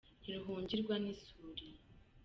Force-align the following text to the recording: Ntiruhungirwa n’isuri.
Ntiruhungirwa 0.21 0.95
n’isuri. 1.03 1.65